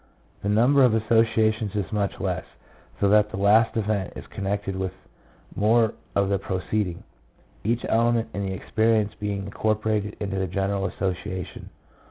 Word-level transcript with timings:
The 0.41 0.49
number 0.49 0.83
of 0.83 0.95
associations 0.95 1.75
is 1.75 1.91
much 1.91 2.19
less, 2.19 2.43
so 2.99 3.07
that 3.09 3.29
the 3.29 3.37
last 3.37 3.77
event 3.77 4.13
is 4.15 4.25
connected 4.25 4.75
with 4.75 4.93
more 5.55 5.93
of 6.15 6.27
the 6.29 6.39
preceding, 6.39 7.03
each 7.63 7.85
element 7.87 8.29
in 8.33 8.41
the 8.47 8.51
experience 8.55 9.13
being 9.13 9.43
incorporated 9.45 10.15
into 10.19 10.39
the 10.39 10.47
general 10.47 10.87
association. 10.87 11.69